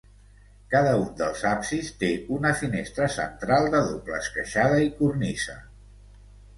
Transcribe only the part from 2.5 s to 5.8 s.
finestra central de doble esqueixada i cornisa.